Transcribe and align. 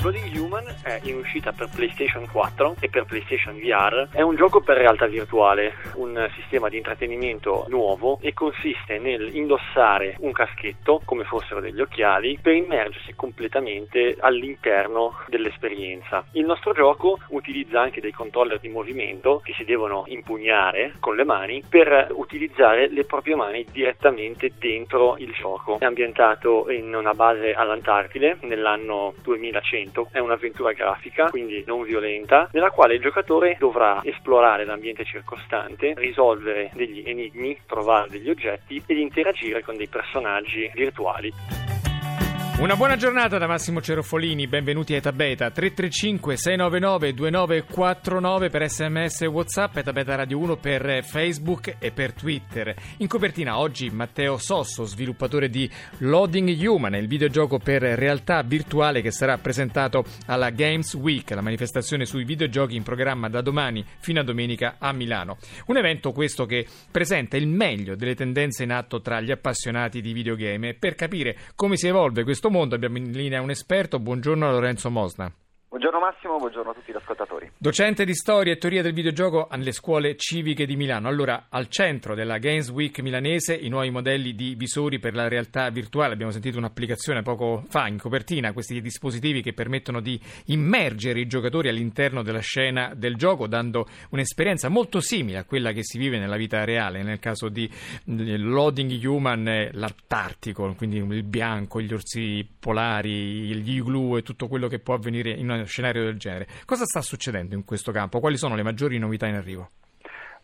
Bloody 0.00 0.38
Human 0.38 0.64
è 0.84 1.00
in 1.02 1.16
uscita 1.16 1.50
per 1.50 1.68
PlayStation 1.74 2.28
4 2.30 2.76
e 2.78 2.88
per 2.88 3.04
PlayStation 3.04 3.58
VR. 3.58 4.08
È 4.12 4.20
un 4.20 4.36
gioco 4.36 4.60
per 4.60 4.76
realtà 4.76 5.06
virtuale, 5.06 5.74
un 5.94 6.30
sistema 6.36 6.68
di 6.68 6.76
intrattenimento 6.76 7.66
nuovo 7.68 8.20
e 8.22 8.32
consiste 8.32 8.98
nel 8.98 9.34
indossare 9.34 10.14
un 10.20 10.30
caschetto, 10.30 11.00
come 11.04 11.24
fossero 11.24 11.60
degli 11.60 11.80
occhiali, 11.80 12.38
per 12.40 12.54
immergersi 12.54 13.14
completamente 13.16 14.16
all'interno 14.20 15.18
dell'esperienza. 15.26 16.24
Il 16.32 16.44
nostro 16.44 16.72
gioco 16.72 17.18
utilizza 17.30 17.80
anche 17.80 18.00
dei 18.00 18.12
controller 18.12 18.60
di 18.60 18.68
movimento 18.68 19.40
che 19.42 19.52
si 19.54 19.64
devono 19.64 20.04
impugnare 20.06 20.92
con 21.00 21.16
le 21.16 21.24
mani 21.24 21.64
per 21.68 22.06
utilizzare 22.12 22.88
le 22.88 23.04
proprie 23.04 23.34
mani 23.34 23.66
direttamente 23.72 24.52
dentro 24.58 25.16
il 25.18 25.32
gioco. 25.32 25.80
È 25.80 25.84
ambientato 25.84 26.70
in 26.70 26.94
una 26.94 27.14
base 27.14 27.52
all'Antartide 27.52 28.38
nell'anno 28.42 29.14
2100 29.22 29.86
momento 29.88 30.08
è 30.12 30.18
un'avventura 30.18 30.72
grafica, 30.72 31.30
quindi 31.30 31.64
non 31.66 31.82
violenta, 31.82 32.48
nella 32.52 32.70
quale 32.70 32.94
il 32.94 33.00
giocatore 33.00 33.56
dovrà 33.58 34.00
esplorare 34.04 34.64
l'ambiente 34.64 35.04
circostante, 35.04 35.94
risolvere 35.96 36.70
degli 36.74 37.02
enigmi, 37.06 37.58
trovare 37.66 38.08
degli 38.10 38.28
oggetti 38.28 38.82
ed 38.86 38.98
interagire 38.98 39.62
con 39.62 39.76
dei 39.76 39.88
personaggi 39.88 40.70
virtuali. 40.74 41.67
Una 42.58 42.74
buona 42.74 42.96
giornata 42.96 43.38
da 43.38 43.46
Massimo 43.46 43.80
Cerofolini, 43.80 44.48
benvenuti 44.48 44.92
a 44.92 44.96
Eta 44.96 45.12
Beta 45.12 45.48
335 45.48 46.36
699 46.36 47.14
2949 47.14 48.50
per 48.50 48.68
sms 48.68 49.20
e 49.20 49.26
whatsapp, 49.26 49.76
Eta 49.76 49.92
Beta 49.92 50.16
Radio 50.16 50.38
1 50.38 50.56
per 50.56 51.04
Facebook 51.04 51.76
e 51.78 51.92
per 51.92 52.14
Twitter. 52.14 52.74
In 52.96 53.06
copertina 53.06 53.60
oggi 53.60 53.90
Matteo 53.90 54.38
Sosso, 54.38 54.82
sviluppatore 54.82 55.48
di 55.48 55.70
Loading 55.98 56.48
Human, 56.60 56.96
il 56.96 57.06
videogioco 57.06 57.60
per 57.60 57.80
realtà 57.82 58.42
virtuale 58.42 59.02
che 59.02 59.12
sarà 59.12 59.38
presentato 59.38 60.04
alla 60.26 60.50
Games 60.50 60.94
Week, 60.94 61.30
la 61.30 61.40
manifestazione 61.40 62.06
sui 62.06 62.24
videogiochi 62.24 62.74
in 62.74 62.82
programma 62.82 63.28
da 63.28 63.40
domani 63.40 63.84
fino 64.00 64.18
a 64.18 64.24
domenica 64.24 64.78
a 64.80 64.90
Milano. 64.92 65.36
Un 65.66 65.76
evento 65.76 66.10
questo 66.10 66.44
che 66.44 66.66
presenta 66.90 67.36
il 67.36 67.46
meglio 67.46 67.94
delle 67.94 68.16
tendenze 68.16 68.64
in 68.64 68.72
atto 68.72 69.00
tra 69.00 69.20
gli 69.20 69.30
appassionati 69.30 70.00
di 70.00 70.12
videogame 70.12 70.74
per 70.74 70.96
capire 70.96 71.36
come 71.54 71.76
si 71.76 71.86
evolve 71.86 72.24
questo 72.24 72.46
mondo 72.50 72.74
abbiamo 72.74 72.98
in 72.98 73.12
linea 73.12 73.40
un 73.40 73.50
esperto. 73.50 73.98
Buongiorno 73.98 74.50
Lorenzo 74.50 74.90
Mosna. 74.90 75.32
Buongiorno 75.70 75.98
Massimo, 76.00 76.38
buongiorno 76.38 76.70
a 76.70 76.74
tutti 76.74 76.92
gli 76.92 76.96
ascoltatori. 76.96 77.52
Docente 77.58 78.06
di 78.06 78.14
storia 78.14 78.54
e 78.54 78.56
teoria 78.56 78.80
del 78.80 78.94
videogioco 78.94 79.48
alle 79.48 79.72
scuole 79.72 80.16
civiche 80.16 80.64
di 80.64 80.76
Milano. 80.76 81.08
Allora, 81.08 81.48
al 81.50 81.68
centro 81.68 82.14
della 82.14 82.38
Games 82.38 82.70
Week 82.70 82.98
milanese 83.00 83.54
i 83.54 83.68
nuovi 83.68 83.90
modelli 83.90 84.34
di 84.34 84.54
visori 84.54 84.98
per 84.98 85.14
la 85.14 85.28
realtà 85.28 85.68
virtuale. 85.68 86.14
Abbiamo 86.14 86.32
sentito 86.32 86.56
un'applicazione 86.56 87.20
poco 87.20 87.64
fa 87.68 87.86
in 87.86 87.98
copertina, 87.98 88.54
questi 88.54 88.80
dispositivi 88.80 89.42
che 89.42 89.52
permettono 89.52 90.00
di 90.00 90.18
immergere 90.46 91.20
i 91.20 91.26
giocatori 91.26 91.68
all'interno 91.68 92.22
della 92.22 92.40
scena 92.40 92.94
del 92.94 93.16
gioco, 93.16 93.46
dando 93.46 93.86
un'esperienza 94.08 94.70
molto 94.70 95.00
simile 95.00 95.36
a 95.36 95.44
quella 95.44 95.72
che 95.72 95.84
si 95.84 95.98
vive 95.98 96.18
nella 96.18 96.36
vita 96.36 96.64
reale. 96.64 97.02
Nel 97.02 97.18
caso 97.18 97.50
di 97.50 97.70
Loading 98.06 99.04
Human, 99.04 99.68
l'Antartico, 99.72 100.72
quindi 100.78 100.96
il 100.96 101.24
bianco, 101.24 101.78
gli 101.78 101.92
orsi 101.92 102.48
polari, 102.58 103.54
gli 103.54 103.74
igloo 103.74 104.16
e 104.16 104.22
tutto 104.22 104.48
quello 104.48 104.66
che 104.66 104.78
può 104.78 104.94
avvenire 104.94 105.32
in 105.32 105.50
una 105.50 105.56
scenario 105.66 106.04
del 106.04 106.18
genere. 106.18 106.46
Cosa 106.64 106.84
sta 106.84 107.00
succedendo 107.02 107.54
in 107.54 107.64
questo 107.64 107.92
campo? 107.92 108.20
Quali 108.20 108.36
sono 108.36 108.54
le 108.54 108.62
maggiori 108.62 108.98
novità 108.98 109.26
in 109.26 109.34
arrivo? 109.34 109.70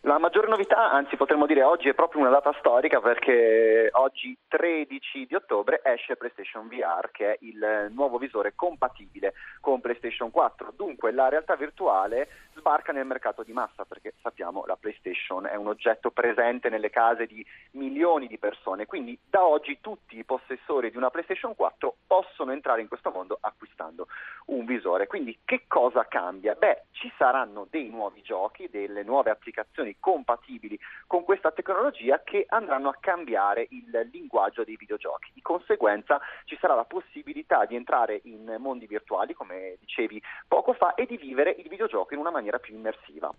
La 0.01 0.19
maggiore 0.19 0.47
novità, 0.47 0.91
anzi 0.91 1.15
potremmo 1.15 1.47
dire 1.47 1.63
oggi, 1.63 1.89
è 1.89 1.95
proprio 1.95 2.21
una 2.21 2.29
data 2.29 2.53
storica 2.59 2.99
perché 2.99 3.89
oggi 3.93 4.37
13 4.47 5.25
di 5.25 5.33
ottobre 5.33 5.81
esce 5.83 6.15
PlayStation 6.15 6.67
VR 6.67 7.09
che 7.11 7.31
è 7.33 7.37
il 7.41 7.87
nuovo 7.91 8.19
visore 8.19 8.53
compatibile 8.55 9.33
con 9.61 9.81
PlayStation 9.81 10.29
4. 10.29 10.73
Dunque 10.75 11.11
la 11.11 11.27
realtà 11.29 11.55
virtuale 11.55 12.27
sbarca 12.55 12.91
nel 12.91 13.05
mercato 13.05 13.41
di 13.43 13.51
massa 13.51 13.83
perché 13.85 14.13
sappiamo 14.21 14.63
la 14.65 14.75
PlayStation 14.75 15.47
è 15.47 15.55
un 15.55 15.67
oggetto 15.67 16.11
presente 16.11 16.69
nelle 16.69 16.89
case 16.89 17.25
di 17.25 17.43
milioni 17.71 18.27
di 18.27 18.37
persone, 18.37 18.85
quindi 18.85 19.17
da 19.27 19.43
oggi 19.43 19.79
tutti 19.81 20.17
i 20.17 20.23
possessori 20.23 20.91
di 20.91 20.97
una 20.97 21.09
PlayStation 21.09 21.55
4 21.55 21.95
possono 22.05 22.51
entrare 22.51 22.81
in 22.81 22.87
questo 22.87 23.09
mondo 23.11 23.37
acquistando 23.41 24.07
un 24.47 24.65
visore. 24.65 25.07
Quindi 25.07 25.39
che 25.43 25.63
cosa 25.67 26.05
cambia? 26.07 26.53
Beh, 26.53 26.83
ci 26.91 27.11
saranno 27.17 27.65
dei 27.69 27.89
nuovi 27.89 28.21
giochi, 28.21 28.69
delle 28.69 29.03
nuove 29.03 29.31
applicazioni 29.31 29.84
compatibili 29.99 30.79
con 31.07 31.23
questa 31.23 31.51
tecnologia 31.51 32.21
che 32.23 32.45
andranno 32.49 32.89
a 32.89 32.97
cambiare 32.99 33.67
il 33.69 34.09
linguaggio 34.11 34.63
dei 34.63 34.75
videogiochi. 34.75 35.31
Di 35.33 35.41
conseguenza 35.41 36.19
ci 36.45 36.57
sarà 36.59 36.75
la 36.75 36.85
possibilità 36.85 37.65
di 37.65 37.75
entrare 37.75 38.21
in 38.23 38.55
mondi 38.59 38.87
virtuali, 38.87 39.33
come 39.33 39.77
dicevi 39.79 40.21
poco 40.47 40.73
fa, 40.73 40.93
e 40.95 41.05
di 41.05 41.17
vivere 41.17 41.55
il 41.57 41.67
videogioco 41.67 42.13
in 42.13 42.19
una 42.19 42.31
maniera 42.31 42.57
più 42.57 42.75
immersiva. 42.75 43.31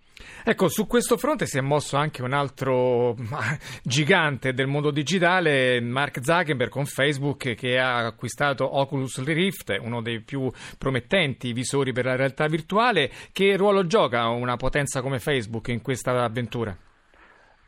Ecco, 0.44 0.68
su 0.68 0.86
questo 0.86 1.16
fronte 1.16 1.46
si 1.46 1.58
è 1.58 1.60
mosso 1.60 1.96
anche 1.96 2.22
un 2.22 2.32
altro 2.32 3.14
gigante 3.82 4.52
del 4.52 4.66
mondo 4.66 4.90
digitale, 4.90 5.80
Mark 5.80 6.22
Zuckerberg 6.22 6.70
con 6.70 6.84
Facebook, 6.84 7.54
che 7.54 7.78
ha 7.78 8.06
acquistato 8.06 8.78
Oculus 8.78 9.22
Rift, 9.24 9.76
uno 9.80 10.02
dei 10.02 10.20
più 10.20 10.50
promettenti 10.78 11.52
visori 11.52 11.92
per 11.92 12.04
la 12.04 12.16
realtà 12.16 12.46
virtuale. 12.46 13.10
Che 13.32 13.56
ruolo 13.56 13.86
gioca 13.86 14.28
una 14.28 14.56
potenza 14.56 15.02
come 15.02 15.18
Facebook 15.18 15.68
in 15.68 15.82
questa 15.82 16.28
avventura? 16.36 16.76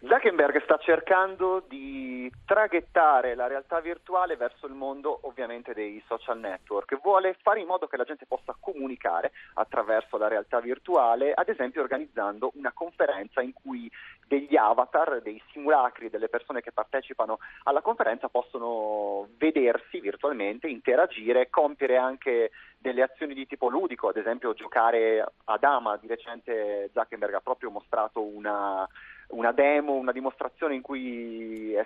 Zuckerberg 0.01 0.63
sta 0.63 0.79
cercando 0.79 1.65
di 1.67 2.31
traghettare 2.45 3.35
la 3.35 3.49
realtà 3.49 3.81
virtuale 3.81 4.37
verso 4.37 4.67
il 4.67 4.73
mondo 4.73 5.27
ovviamente 5.27 5.75
dei 5.75 6.01
social 6.07 6.39
network, 6.39 7.01
vuole 7.01 7.37
fare 7.43 7.59
in 7.59 7.67
modo 7.67 7.89
che 7.89 7.97
la 7.97 8.05
gente 8.05 8.25
possa 8.25 8.55
comunicare 8.61 9.33
attraverso 9.55 10.17
la 10.17 10.29
realtà 10.29 10.61
virtuale, 10.61 11.33
ad 11.33 11.49
esempio 11.49 11.83
organizzando 11.83 12.53
una 12.55 12.71
conferenza 12.73 13.41
in 13.43 13.53
cui 13.53 13.91
degli 14.29 14.57
avatar, 14.57 15.23
dei 15.23 15.43
simulacri 15.51 16.11
delle 16.11 16.29
persone 16.29 16.61
che 16.61 16.71
partecipano 16.71 17.39
alla 17.65 17.81
conferenza 17.81 18.29
possono 18.29 19.27
vedersi 19.39 20.01
virtualmente, 20.01 20.69
interagire, 20.69 21.49
compiere 21.49 21.97
anche 21.97 22.51
delle 22.79 23.03
azioni 23.03 23.35
di 23.35 23.47
tipo 23.47 23.69
ludico, 23.69 24.09
ad 24.09 24.19
esempio 24.19 24.53
giocare 24.53 25.25
a 25.45 25.57
dama, 25.57 25.97
di 25.97 26.07
recente 26.07 26.91
Zuckerberg 26.93 27.35
ha 27.35 27.41
proprio 27.41 27.71
mostrato 27.71 28.23
una 28.23 28.87
una 29.29 29.53
demo, 29.53 29.93
una 29.93 30.13
dimostrazione 30.13 30.75
in 30.75 30.83
cui 30.83 31.77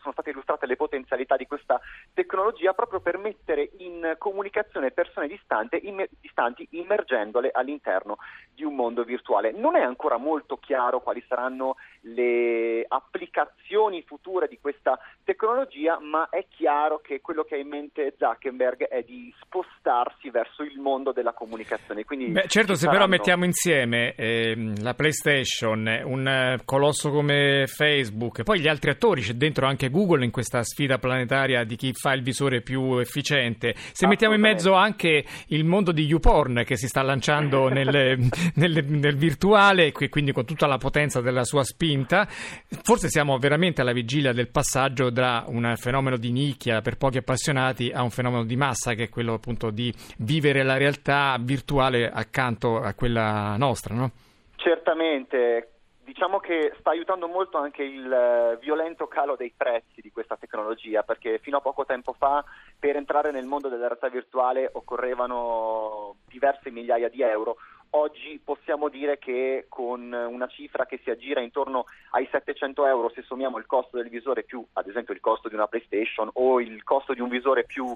sono 0.00 0.12
state 0.12 0.30
illustrate 0.30 0.66
le 0.66 0.76
potenzialità 0.76 1.36
di 1.36 1.46
questa 1.46 1.80
tecnologia 2.14 2.72
proprio 2.72 3.00
per 3.00 3.18
mettere 3.18 3.70
in 3.78 4.14
comunicazione 4.18 4.90
persone 4.90 5.28
distanti, 5.28 5.86
immer- 5.86 6.08
distanti 6.20 6.66
immergendole 6.70 7.50
all'interno 7.52 8.18
di 8.54 8.64
un 8.64 8.74
mondo 8.74 9.04
virtuale. 9.04 9.52
Non 9.52 9.76
è 9.76 9.80
ancora 9.80 10.16
molto 10.16 10.56
chiaro 10.56 11.00
quali 11.00 11.22
saranno 11.26 11.76
le 12.02 12.84
applicazioni 12.86 14.02
future 14.02 14.48
di 14.48 14.58
questa 14.60 14.98
tecnologia, 15.24 15.98
ma 16.00 16.28
è 16.30 16.46
chiaro 16.48 16.98
che 16.98 17.20
quello 17.20 17.44
che 17.44 17.54
ha 17.54 17.58
in 17.58 17.68
mente 17.68 18.14
Zuckerberg 18.18 18.88
è 18.88 19.02
di 19.02 19.32
spostarsi 19.40 20.30
verso 20.30 20.62
il 20.62 20.78
mondo 20.78 21.12
della 21.12 21.32
comunicazione. 21.32 22.04
Quindi 22.04 22.28
Beh, 22.28 22.48
certo, 22.48 22.74
se 22.74 22.86
saranno... 22.86 22.98
però 22.98 23.10
mettiamo 23.10 23.44
insieme 23.44 24.14
eh, 24.14 24.72
la 24.80 24.94
PlayStation, 24.94 25.86
un 26.04 26.26
eh, 26.26 26.58
colosso 26.64 27.10
come 27.10 27.64
Facebook, 27.66 28.42
poi 28.42 28.60
gli 28.60 28.68
altri 28.68 28.90
attori, 28.90 29.22
c'è 29.22 29.32
dentro 29.32 29.66
anche 29.66 29.90
Google 29.90 30.24
in 30.24 30.30
questa 30.30 30.62
sfida 30.62 30.98
planetaria 30.98 31.64
di 31.64 31.76
chi 31.76 31.92
fa 31.92 32.12
il 32.12 32.22
visore 32.22 32.60
più 32.60 32.98
efficiente. 32.98 33.74
Se 33.76 34.06
mettiamo 34.06 34.34
in 34.34 34.40
mezzo 34.40 34.74
anche 34.74 35.24
il 35.48 35.64
mondo 35.64 35.92
di 35.92 36.04
YouPorn 36.04 36.62
che 36.64 36.76
si 36.76 36.88
sta 36.88 37.02
lanciando 37.02 37.68
nel, 37.72 38.18
nel, 38.54 38.84
nel 38.84 39.16
virtuale, 39.16 39.92
quindi 39.92 40.32
con 40.32 40.44
tutta 40.44 40.66
la 40.66 40.78
potenza 40.78 41.20
della 41.20 41.44
sua 41.44 41.64
spinta, 41.64 42.26
forse 42.28 43.08
siamo 43.08 43.38
veramente 43.38 43.80
alla 43.80 43.92
vigilia 43.92 44.32
del 44.32 44.48
passaggio 44.48 45.10
da 45.10 45.44
un 45.48 45.74
fenomeno 45.76 46.16
di 46.16 46.30
nicchia 46.32 46.80
per 46.80 46.96
pochi 46.96 47.18
appassionati 47.18 47.90
a 47.90 48.02
un 48.02 48.10
fenomeno 48.10 48.44
di 48.44 48.56
massa 48.56 48.94
che 48.94 49.04
è 49.04 49.08
quello 49.08 49.34
appunto 49.34 49.70
di 49.70 49.92
vivere 50.18 50.62
la 50.62 50.76
realtà 50.76 51.36
virtuale 51.40 52.10
accanto 52.10 52.80
a 52.80 52.94
quella 52.94 53.56
nostra, 53.56 53.94
no? 53.94 54.10
Certamente, 54.56 55.79
Diciamo 56.10 56.40
che 56.40 56.74
sta 56.80 56.90
aiutando 56.90 57.28
molto 57.28 57.56
anche 57.56 57.84
il 57.84 58.12
eh, 58.12 58.58
violento 58.60 59.06
calo 59.06 59.36
dei 59.36 59.54
prezzi 59.56 60.00
di 60.00 60.10
questa 60.10 60.36
tecnologia, 60.36 61.04
perché 61.04 61.38
fino 61.38 61.58
a 61.58 61.60
poco 61.60 61.84
tempo 61.84 62.14
fa 62.14 62.44
per 62.76 62.96
entrare 62.96 63.30
nel 63.30 63.46
mondo 63.46 63.68
della 63.68 63.86
realtà 63.86 64.08
virtuale 64.08 64.68
occorrevano 64.72 66.16
diverse 66.26 66.72
migliaia 66.72 67.08
di 67.08 67.22
euro. 67.22 67.58
oggi 67.90 68.40
possiamo 68.44 68.88
dire 68.88 69.18
che 69.18 69.66
con 69.68 70.12
una 70.12 70.48
cifra 70.48 70.84
che 70.84 70.98
si 71.04 71.10
aggira 71.10 71.40
intorno 71.40 71.84
ai 72.10 72.26
700 72.28 72.86
euro, 72.86 73.10
se 73.10 73.22
sommiamo 73.22 73.58
il 73.58 73.66
costo 73.66 73.96
del 73.96 74.08
visore 74.08 74.42
più, 74.42 74.66
ad 74.72 74.88
esempio, 74.88 75.14
il 75.14 75.20
costo 75.20 75.48
di 75.48 75.54
una 75.54 75.68
PlayStation 75.68 76.28
o 76.32 76.60
il 76.60 76.82
costo 76.82 77.14
di 77.14 77.20
un 77.20 77.28
visore 77.28 77.62
più 77.62 77.86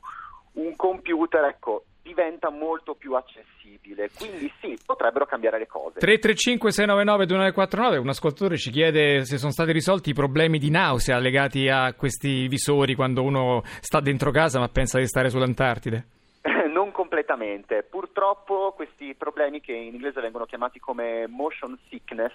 un 0.55 0.77
computer, 0.77 1.45
ecco, 1.45 1.85
diventa 2.03 2.51
molto 2.51 2.95
più 2.95 3.15
accessibile. 3.15 4.11
Quindi 4.17 4.53
sì, 4.61 4.79
potrebbero 4.85 5.25
cambiare 5.25 5.59
le 5.59 5.67
cose. 5.67 5.99
335 5.99 6.71
699 6.71 7.27
2949, 7.27 7.99
un 7.99 8.09
ascoltatore 8.09 8.56
ci 8.56 8.71
chiede 8.71 9.25
se 9.25 9.39
sono 9.39 9.53
stati 9.53 9.73
risolti 9.73 10.11
i 10.11 10.15
problemi 10.15 10.59
di 10.59 10.71
nausea 10.71 11.19
legati 11.19 11.69
a 11.69 11.95
questi 11.95 12.47
visori 12.47 12.95
quando 12.95 13.23
uno 13.23 13.62
sta 13.81 14.01
dentro 14.01 14.31
casa 14.31 14.59
ma 14.59 14.69
pensa 14.69 14.99
di 14.99 15.06
stare 15.06 15.31
sull'Antartide. 15.31 16.06
Non 16.75 16.91
completamente. 16.91 17.85
Purtroppo 17.89 18.73
questi 18.75 19.15
problemi 19.15 19.61
che 19.61 19.73
in 19.73 19.95
inglese 19.95 20.21
vengono 20.21 20.45
chiamati 20.45 20.81
come 20.81 21.27
motion 21.29 21.79
sickness 21.89 22.35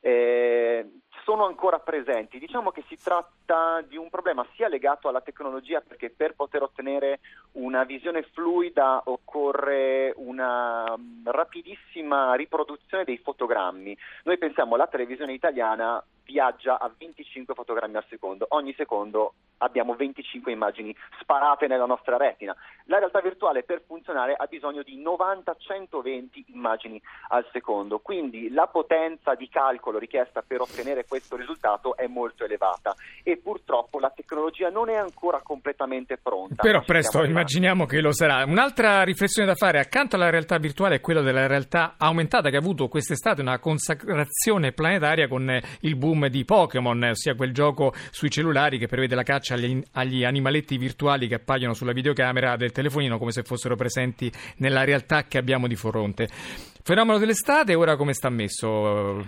eh, 0.00 0.86
sono 1.26 1.44
ancora 1.44 1.80
presenti. 1.80 2.38
Diciamo 2.38 2.70
che 2.70 2.84
si 2.86 2.96
tratta 3.02 3.80
di 3.80 3.96
un 3.96 4.08
problema 4.10 4.46
sia 4.54 4.68
legato 4.68 5.08
alla 5.08 5.20
tecnologia 5.20 5.80
perché 5.80 6.08
per 6.08 6.36
poter 6.36 6.62
ottenere 6.62 7.18
una 7.54 7.82
visione 7.82 8.22
fluida 8.32 9.02
occorre 9.06 10.12
una 10.18 10.96
mm, 10.96 11.26
rapidissima 11.26 12.34
riproduzione 12.34 13.02
dei 13.02 13.18
fotogrammi. 13.18 13.98
Noi 14.22 14.38
pensiamo 14.38 14.76
alla 14.76 14.86
televisione 14.86 15.32
italiana 15.32 16.00
viaggia 16.26 16.78
a 16.78 16.90
25 16.94 17.54
fotogrammi 17.54 17.96
al 17.96 18.04
secondo, 18.08 18.46
ogni 18.50 18.74
secondo 18.76 19.34
abbiamo 19.58 19.94
25 19.94 20.52
immagini 20.52 20.94
sparate 21.20 21.66
nella 21.66 21.86
nostra 21.86 22.16
retina. 22.16 22.54
La 22.86 22.98
realtà 22.98 23.20
virtuale 23.20 23.62
per 23.62 23.82
funzionare 23.86 24.34
ha 24.34 24.46
bisogno 24.46 24.82
di 24.82 25.02
90-120 25.02 26.44
immagini 26.48 27.00
al 27.28 27.46
secondo, 27.52 28.00
quindi 28.00 28.50
la 28.50 28.66
potenza 28.66 29.34
di 29.34 29.48
calcolo 29.48 29.98
richiesta 29.98 30.42
per 30.46 30.60
ottenere 30.60 31.06
questo 31.06 31.36
risultato 31.36 31.96
è 31.96 32.06
molto 32.06 32.44
elevata 32.44 32.94
e 33.22 33.38
purtroppo 33.38 33.98
la 33.98 34.10
tecnologia 34.14 34.68
non 34.68 34.90
è 34.90 34.96
ancora 34.96 35.40
completamente 35.42 36.18
pronta. 36.18 36.62
Però 36.62 36.82
presto 36.82 37.24
immaginiamo 37.24 37.86
che 37.86 38.00
lo 38.00 38.12
sarà. 38.12 38.44
Un'altra 38.44 39.02
riflessione 39.04 39.48
da 39.48 39.54
fare 39.54 39.78
accanto 39.78 40.16
alla 40.16 40.30
realtà 40.30 40.58
virtuale 40.58 40.96
è 40.96 41.00
quella 41.00 41.22
della 41.22 41.46
realtà 41.46 41.94
aumentata 41.96 42.50
che 42.50 42.56
ha 42.56 42.60
avuto 42.60 42.88
quest'estate 42.88 43.40
una 43.40 43.58
consacrazione 43.58 44.72
planetaria 44.72 45.28
con 45.28 45.58
il 45.80 45.96
boom 45.96 46.15
di 46.24 46.44
Pokémon, 46.44 47.02
ossia 47.02 47.34
quel 47.34 47.52
gioco 47.52 47.92
sui 48.10 48.30
cellulari 48.30 48.78
che 48.78 48.86
prevede 48.86 49.14
la 49.14 49.22
caccia 49.22 49.54
agli, 49.54 49.82
agli 49.92 50.24
animaletti 50.24 50.76
virtuali 50.78 51.28
che 51.28 51.34
appaiono 51.34 51.74
sulla 51.74 51.92
videocamera 51.92 52.56
del 52.56 52.72
telefonino 52.72 53.18
come 53.18 53.32
se 53.32 53.42
fossero 53.42 53.76
presenti 53.76 54.30
nella 54.56 54.84
realtà 54.84 55.24
che 55.24 55.38
abbiamo 55.38 55.66
di 55.66 55.76
fronte. 55.76 56.28
Fenomeno 56.28 57.18
dell'estate, 57.18 57.74
ora 57.74 57.96
come 57.96 58.12
sta 58.12 58.30
messo? 58.30 59.24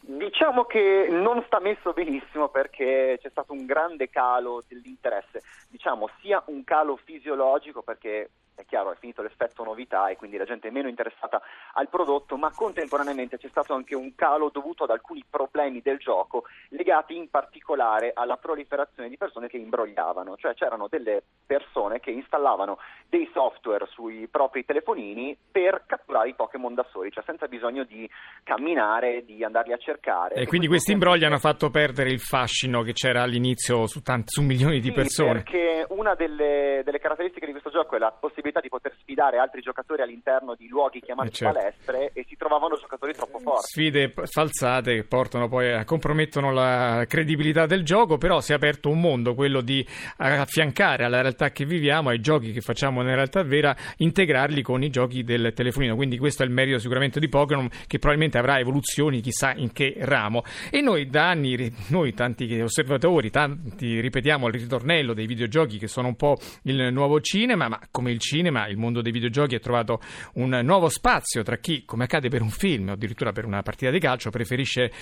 Diciamo 0.00 0.64
che 0.64 1.06
non 1.10 1.42
sta 1.46 1.60
messo 1.60 1.92
benissimo 1.92 2.48
perché 2.48 3.18
c'è 3.20 3.28
stato 3.28 3.52
un 3.52 3.66
grande 3.66 4.08
calo 4.08 4.62
dell'interesse, 4.66 5.42
diciamo 5.68 6.08
sia 6.20 6.42
un 6.46 6.64
calo 6.64 6.96
fisiologico 6.96 7.82
perché 7.82 8.30
è 8.58 8.64
chiaro, 8.66 8.90
è 8.90 8.96
finito 8.96 9.22
l'effetto 9.22 9.62
novità 9.62 10.08
e 10.08 10.16
quindi 10.16 10.36
la 10.36 10.44
gente 10.44 10.68
è 10.68 10.70
meno 10.70 10.88
interessata 10.88 11.40
al 11.74 11.88
prodotto, 11.88 12.36
ma 12.36 12.50
contemporaneamente 12.52 13.38
c'è 13.38 13.48
stato 13.48 13.72
anche 13.72 13.94
un 13.94 14.14
calo 14.16 14.50
dovuto 14.52 14.84
ad 14.84 14.90
alcuni 14.90 15.24
problemi 15.28 15.80
del 15.80 15.98
gioco 15.98 16.44
legati 16.70 17.16
in 17.16 17.30
particolare 17.30 18.10
alla 18.14 18.36
proliferazione 18.36 19.08
di 19.08 19.16
persone 19.16 19.48
che 19.48 19.58
imbrogliavano, 19.58 20.36
cioè 20.36 20.54
c'erano 20.54 20.88
delle 20.88 21.22
persone 21.46 22.00
che 22.00 22.10
installavano 22.10 22.78
dei 23.08 23.30
software 23.32 23.86
sui 23.86 24.26
propri 24.26 24.64
telefonini 24.64 25.36
per 25.50 25.84
catturare 25.86 26.30
i 26.30 26.34
Pokémon 26.34 26.74
da 26.74 26.86
soli, 26.90 27.12
cioè 27.12 27.22
senza 27.24 27.46
bisogno 27.46 27.84
di 27.84 28.08
camminare, 28.42 29.24
di 29.24 29.44
andarli 29.44 29.72
a 29.72 29.78
cercare. 29.78 30.34
E, 30.34 30.42
e 30.42 30.46
quindi 30.46 30.66
questi 30.66 30.92
imbrogli 30.92 31.24
hanno 31.24 31.38
fatto 31.38 31.70
perdere 31.70 32.10
il 32.10 32.20
fascino 32.20 32.82
che 32.82 32.92
c'era 32.92 33.22
all'inizio 33.22 33.86
su, 33.86 34.02
tanti, 34.02 34.30
su 34.30 34.42
milioni 34.42 34.80
di 34.80 34.88
sì, 34.88 34.92
persone. 34.92 35.42
Perché 35.42 35.86
una 35.90 36.14
delle, 36.14 36.82
delle 36.84 36.98
caratteristiche 36.98 37.46
di 37.46 37.52
questo 37.52 37.70
gioco 37.70 37.96
è 37.96 37.98
la 37.98 38.10
possibilità 38.10 38.46
possibilità 38.48 38.60
di 38.60 38.68
poter 38.68 38.94
sfidare 39.00 39.38
altri 39.38 39.60
giocatori 39.60 40.02
all'interno 40.02 40.54
di 40.54 40.68
luoghi 40.68 41.00
chiamati 41.00 41.28
eh 41.28 41.32
certo. 41.32 41.58
palestre 41.58 42.10
e 42.12 42.24
si 42.28 42.36
trovavano 42.36 42.76
giocatori 42.76 43.12
troppo 43.12 43.38
forti. 43.38 43.66
Sfide 43.66 44.12
falsate 44.24 44.94
che 44.94 45.04
portano 45.04 45.48
poi 45.48 45.72
a 45.72 45.84
compromettono 45.84 46.52
la 46.52 47.04
credibilità 47.06 47.66
del 47.66 47.84
gioco, 47.84 48.18
però 48.18 48.40
si 48.40 48.52
è 48.52 48.54
aperto 48.54 48.88
un 48.88 49.00
mondo, 49.00 49.34
quello 49.34 49.60
di 49.60 49.86
affiancare 50.16 51.04
alla 51.04 51.20
realtà 51.20 51.50
che 51.50 51.64
viviamo, 51.64 52.08
ai 52.08 52.20
giochi 52.20 52.52
che 52.52 52.60
facciamo 52.60 53.02
nella 53.02 53.16
realtà 53.16 53.42
vera, 53.42 53.76
integrarli 53.98 54.62
con 54.62 54.82
i 54.82 54.90
giochi 54.90 55.22
del 55.22 55.52
telefonino. 55.54 55.94
Quindi 55.94 56.18
questo 56.18 56.42
è 56.42 56.46
il 56.46 56.52
merito 56.52 56.78
sicuramente 56.78 57.20
di 57.20 57.28
Pokémon 57.28 57.68
che 57.86 57.98
probabilmente 57.98 58.38
avrà 58.38 58.58
evoluzioni 58.58 59.20
chissà 59.20 59.52
in 59.54 59.72
che 59.72 59.94
ramo. 59.98 60.42
E 60.70 60.80
noi 60.80 61.08
da 61.08 61.28
anni, 61.28 61.72
noi 61.88 62.14
tanti 62.14 62.60
osservatori, 62.60 63.30
tanti 63.30 64.00
ripetiamo 64.00 64.46
il 64.46 64.54
ritornello 64.54 65.12
dei 65.12 65.26
videogiochi 65.26 65.78
che 65.78 65.88
sono 65.88 66.08
un 66.08 66.16
po' 66.16 66.36
il 66.62 66.92
nuovo 66.92 67.20
cinema, 67.20 67.68
ma 67.68 67.80
come 67.90 68.10
il 68.10 68.18
cinema 68.18 68.37
cinema, 68.38 68.68
il 68.68 68.76
mondo 68.76 69.02
dei 69.02 69.10
videogiochi 69.10 69.56
ha 69.56 69.58
trovato 69.58 70.00
un 70.34 70.60
nuovo 70.62 70.88
spazio 70.88 71.42
tra 71.42 71.56
chi, 71.56 71.84
come 71.84 72.04
accade 72.04 72.28
per 72.28 72.40
un 72.40 72.50
film 72.50 72.90
o 72.90 72.92
addirittura 72.92 73.32
per 73.32 73.44
una 73.44 73.62
partita 73.62 73.90
di 73.90 73.98
calcio, 73.98 74.30
preferisce 74.30 74.92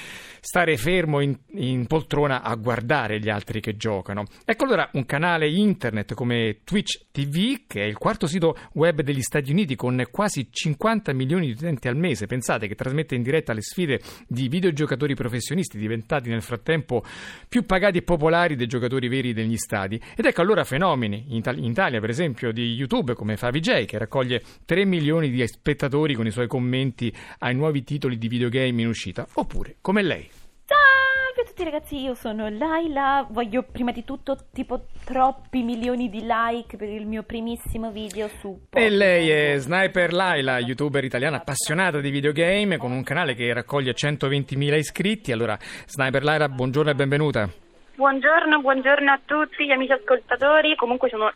stare 0.40 0.76
fermo 0.78 1.20
in, 1.20 1.36
in 1.52 1.86
poltrona 1.86 2.42
a 2.42 2.54
guardare 2.54 3.20
gli 3.20 3.28
altri 3.28 3.60
che 3.60 3.76
giocano. 3.76 4.24
Ecco 4.44 4.64
allora 4.64 4.88
un 4.92 5.04
canale 5.04 5.48
internet 5.48 6.14
come 6.14 6.60
Twitch 6.64 7.08
TV, 7.12 7.64
che 7.66 7.82
è 7.82 7.84
il 7.84 7.98
quarto 7.98 8.26
sito 8.26 8.56
web 8.72 9.02
degli 9.02 9.20
Stati 9.20 9.50
Uniti 9.50 9.76
con 9.76 10.02
quasi 10.10 10.48
50 10.50 11.12
milioni 11.12 11.46
di 11.46 11.52
utenti 11.52 11.88
al 11.88 11.96
mese, 11.96 12.26
pensate 12.26 12.66
che 12.66 12.74
trasmette 12.74 13.14
in 13.14 13.22
diretta 13.22 13.52
le 13.52 13.60
sfide 13.60 14.00
di 14.26 14.48
videogiocatori 14.48 15.14
professionisti 15.14 15.76
diventati 15.76 16.30
nel 16.30 16.42
frattempo 16.42 17.04
più 17.48 17.66
pagati 17.66 17.98
e 17.98 18.02
popolari 18.02 18.56
dei 18.56 18.66
giocatori 18.66 19.08
veri 19.08 19.34
degli 19.34 19.56
stadi. 19.56 20.00
Ed 20.16 20.24
ecco 20.24 20.40
allora 20.40 20.64
fenomeni 20.64 21.26
in, 21.28 21.42
Italia, 21.44 22.00
per 22.00 22.08
esempio, 22.08 22.50
di 22.52 22.72
YouTube 22.74 23.14
come 23.14 23.25
Favij, 23.34 23.86
che 23.86 23.98
raccoglie 23.98 24.42
3 24.64 24.84
milioni 24.84 25.30
di 25.30 25.44
spettatori 25.46 26.14
con 26.14 26.26
i 26.26 26.30
suoi 26.30 26.46
commenti 26.46 27.12
ai 27.38 27.54
nuovi 27.54 27.82
titoli 27.82 28.18
di 28.18 28.28
videogame 28.28 28.82
in 28.82 28.86
uscita, 28.86 29.26
oppure 29.34 29.76
come 29.80 30.02
lei. 30.02 30.28
Salve 30.64 31.42
a 31.42 31.44
tutti 31.44 31.64
ragazzi, 31.64 31.96
io 32.00 32.14
sono 32.14 32.48
Laila, 32.48 33.26
voglio 33.30 33.64
prima 33.64 33.90
di 33.92 34.04
tutto 34.04 34.36
tipo 34.52 34.86
troppi 35.04 35.62
milioni 35.62 36.08
di 36.08 36.20
like 36.22 36.76
per 36.76 36.88
il 36.88 37.06
mio 37.06 37.24
primissimo 37.24 37.90
video 37.90 38.28
su 38.40 38.66
Pokémon. 38.68 38.92
E 38.92 38.94
lei 38.94 39.28
è 39.30 39.58
Sniper 39.58 40.12
Laila, 40.12 40.58
youtuber 40.58 41.04
italiana 41.04 41.38
appassionata 41.38 42.00
di 42.00 42.10
videogame 42.10 42.76
con 42.76 42.92
un 42.92 43.02
canale 43.02 43.34
che 43.34 43.52
raccoglie 43.52 43.92
120.000 43.92 44.76
iscritti. 44.76 45.32
Allora, 45.32 45.58
Sniper 45.86 46.22
Laila, 46.22 46.48
buongiorno 46.48 46.90
e 46.90 46.94
benvenuta. 46.94 47.64
Buongiorno, 47.96 48.60
buongiorno 48.60 49.10
a 49.10 49.18
tutti 49.24 49.64
gli 49.64 49.70
amici 49.70 49.92
ascoltatori. 49.92 50.76
Comunque 50.76 51.08
sono 51.08 51.28
160.000. 51.28 51.32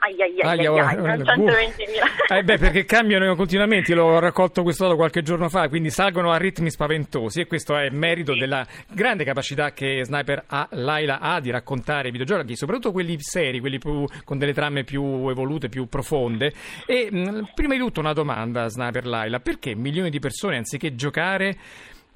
Ai 0.00 0.20
ai 0.20 0.40
ai, 0.40 0.66
ai, 0.66 0.66
ai, 0.66 0.96
ai 0.96 1.18
120.000. 1.20 2.34
Eh 2.36 2.42
beh, 2.42 2.58
perché 2.58 2.84
cambiano 2.84 3.32
continuamente. 3.36 3.94
L'ho 3.94 4.18
raccolto 4.18 4.64
questo 4.64 4.82
dato 4.84 4.96
qualche 4.96 5.22
giorno 5.22 5.48
fa, 5.48 5.68
quindi 5.68 5.90
salgono 5.90 6.32
a 6.32 6.36
ritmi 6.36 6.68
spaventosi. 6.68 7.42
E 7.42 7.46
questo 7.46 7.76
è 7.76 7.88
merito 7.90 8.34
della 8.34 8.66
grande 8.88 9.22
capacità 9.22 9.70
che 9.70 10.04
Sniper 10.04 10.42
ha, 10.48 10.66
Laila 10.72 11.20
ha 11.20 11.38
di 11.38 11.50
raccontare 11.50 12.10
videogiochi, 12.10 12.56
soprattutto 12.56 12.90
quelli 12.90 13.16
seri, 13.20 13.60
quelli 13.60 13.78
più, 13.78 14.04
con 14.24 14.38
delle 14.38 14.52
trame 14.52 14.82
più 14.82 15.28
evolute, 15.28 15.68
più 15.68 15.86
profonde. 15.86 16.52
E 16.86 17.08
mh, 17.08 17.50
prima 17.54 17.74
di 17.74 17.78
tutto 17.78 18.00
una 18.00 18.12
domanda, 18.12 18.66
Sniper 18.66 19.06
Laila: 19.06 19.38
perché 19.38 19.76
milioni 19.76 20.10
di 20.10 20.18
persone 20.18 20.56
anziché 20.56 20.96
giocare 20.96 21.56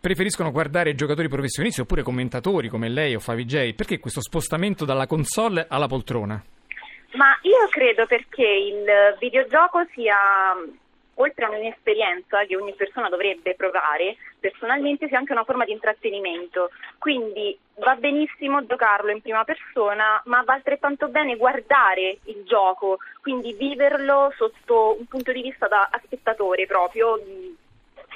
preferiscono 0.01 0.51
guardare 0.51 0.95
giocatori 0.95 1.29
professionisti 1.29 1.83
oppure 1.83 2.03
commentatori 2.03 2.69
come 2.69 2.89
lei 2.89 3.15
o 3.15 3.21
Favij? 3.21 3.75
Perché 3.75 3.99
questo 3.99 4.23
spostamento 4.23 4.85
dalla 4.85 5.07
console 5.07 5.67
alla 5.69 5.87
poltrona? 5.87 6.43
Ma 7.13 7.39
io 7.43 7.69
credo 7.71 8.07
perché 8.07 8.47
il 8.47 9.17
videogioco 9.19 9.85
sia, 9.93 10.17
oltre 11.15 11.45
a 11.45 11.51
un'esperienza 11.51 12.45
che 12.47 12.57
ogni 12.57 12.73
persona 12.75 13.09
dovrebbe 13.09 13.55
provare, 13.57 14.17
personalmente 14.39 15.09
sia 15.09 15.19
anche 15.19 15.33
una 15.33 15.45
forma 15.45 15.65
di 15.65 15.73
intrattenimento. 15.73 16.71
Quindi 16.99 17.59
va 17.81 17.97
benissimo 17.97 18.65
giocarlo 18.65 19.11
in 19.11 19.21
prima 19.21 19.45
persona, 19.45 20.23
ma 20.27 20.43
va 20.45 20.55
altrettanto 20.55 21.09
bene 21.09 21.37
guardare 21.37 22.19
il 22.25 22.45
gioco, 22.45 22.99
quindi 23.21 23.53
viverlo 23.55 24.33
sotto 24.37 24.97
un 24.99 25.07
punto 25.07 25.33
di 25.33 25.43
vista 25.43 25.67
da 25.67 25.91
spettatore 26.05 26.67
proprio 26.67 27.19